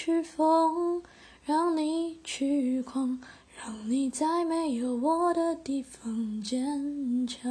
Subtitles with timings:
[0.00, 1.02] 去疯，
[1.44, 3.18] 让你去狂，
[3.56, 7.48] 让你在没有我的地方坚强。